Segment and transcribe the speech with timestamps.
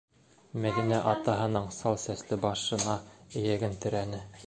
[0.63, 2.99] -Мәҙинә атаһының сал сәсле башына
[3.43, 4.29] эйәген терәне.